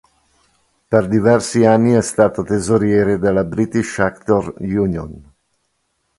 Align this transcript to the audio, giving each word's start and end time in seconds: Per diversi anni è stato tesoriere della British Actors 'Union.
Per 0.89 1.07
diversi 1.07 1.63
anni 1.63 1.91
è 1.91 2.01
stato 2.01 2.41
tesoriere 2.41 3.19
della 3.19 3.43
British 3.43 3.99
Actors 3.99 4.51
'Union. 4.57 5.31